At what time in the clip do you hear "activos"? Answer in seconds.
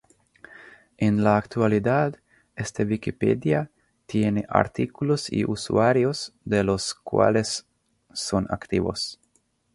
8.49-9.19